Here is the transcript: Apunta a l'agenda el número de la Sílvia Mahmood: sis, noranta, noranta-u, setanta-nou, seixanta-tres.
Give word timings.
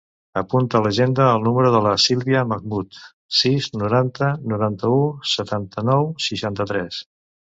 Apunta 0.39 0.77
a 0.77 0.79
l'agenda 0.85 1.25
el 1.33 1.43
número 1.47 1.73
de 1.75 1.81
la 1.87 1.91
Sílvia 2.05 2.39
Mahmood: 2.53 2.97
sis, 3.41 3.69
noranta, 3.81 4.31
noranta-u, 4.53 4.97
setanta-nou, 5.35 6.11
seixanta-tres. 6.29 6.99